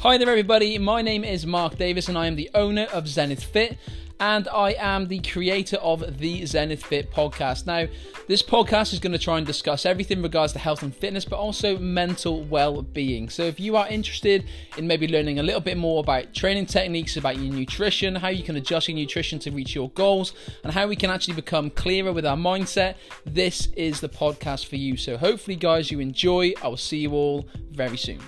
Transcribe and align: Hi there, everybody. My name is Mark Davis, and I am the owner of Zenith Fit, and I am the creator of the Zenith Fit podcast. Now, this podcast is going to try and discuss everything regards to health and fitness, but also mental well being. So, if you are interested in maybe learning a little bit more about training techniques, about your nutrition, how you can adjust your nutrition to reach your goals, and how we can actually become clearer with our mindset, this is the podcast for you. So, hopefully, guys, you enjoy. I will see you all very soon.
Hi 0.00 0.18
there, 0.18 0.28
everybody. 0.28 0.76
My 0.76 1.00
name 1.00 1.24
is 1.24 1.46
Mark 1.46 1.78
Davis, 1.78 2.08
and 2.08 2.18
I 2.18 2.26
am 2.26 2.36
the 2.36 2.50
owner 2.54 2.86
of 2.92 3.08
Zenith 3.08 3.42
Fit, 3.42 3.78
and 4.20 4.46
I 4.46 4.72
am 4.78 5.08
the 5.08 5.20
creator 5.20 5.78
of 5.78 6.18
the 6.18 6.44
Zenith 6.44 6.84
Fit 6.84 7.10
podcast. 7.10 7.64
Now, 7.64 7.86
this 8.28 8.42
podcast 8.42 8.92
is 8.92 8.98
going 8.98 9.14
to 9.14 9.18
try 9.18 9.38
and 9.38 9.46
discuss 9.46 9.86
everything 9.86 10.20
regards 10.20 10.52
to 10.52 10.58
health 10.58 10.82
and 10.82 10.94
fitness, 10.94 11.24
but 11.24 11.38
also 11.38 11.78
mental 11.78 12.44
well 12.44 12.82
being. 12.82 13.30
So, 13.30 13.44
if 13.44 13.58
you 13.58 13.74
are 13.76 13.88
interested 13.88 14.44
in 14.76 14.86
maybe 14.86 15.08
learning 15.08 15.38
a 15.38 15.42
little 15.42 15.62
bit 15.62 15.78
more 15.78 16.00
about 16.00 16.34
training 16.34 16.66
techniques, 16.66 17.16
about 17.16 17.38
your 17.38 17.52
nutrition, 17.52 18.14
how 18.16 18.28
you 18.28 18.44
can 18.44 18.56
adjust 18.56 18.88
your 18.88 18.96
nutrition 18.98 19.38
to 19.40 19.50
reach 19.50 19.74
your 19.74 19.88
goals, 19.90 20.34
and 20.62 20.74
how 20.74 20.86
we 20.86 20.94
can 20.94 21.08
actually 21.10 21.34
become 21.34 21.70
clearer 21.70 22.12
with 22.12 22.26
our 22.26 22.36
mindset, 22.36 22.96
this 23.24 23.68
is 23.74 24.00
the 24.00 24.10
podcast 24.10 24.66
for 24.66 24.76
you. 24.76 24.98
So, 24.98 25.16
hopefully, 25.16 25.56
guys, 25.56 25.90
you 25.90 26.00
enjoy. 26.00 26.52
I 26.62 26.68
will 26.68 26.76
see 26.76 26.98
you 26.98 27.12
all 27.12 27.48
very 27.70 27.96
soon. 27.96 28.20